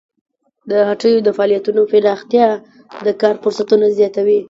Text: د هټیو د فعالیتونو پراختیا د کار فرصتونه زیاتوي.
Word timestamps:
د 0.69 0.71
هټیو 0.89 1.17
د 1.23 1.29
فعالیتونو 1.37 1.81
پراختیا 1.91 2.47
د 3.05 3.07
کار 3.21 3.35
فرصتونه 3.43 3.85
زیاتوي. 3.97 4.37